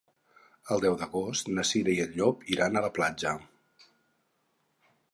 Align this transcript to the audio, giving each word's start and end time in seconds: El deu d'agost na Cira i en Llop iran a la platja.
El 0.75 0.81
deu 0.85 0.97
d'agost 1.01 1.51
na 1.59 1.67
Cira 1.73 1.95
i 1.97 2.03
en 2.07 2.17
Llop 2.17 2.43
iran 2.57 2.81
a 2.81 2.85
la 2.89 2.93
platja. 2.99 3.37